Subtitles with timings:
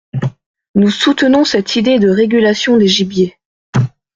[0.73, 3.37] Nous soutenons cette idée de régulation des gibiers.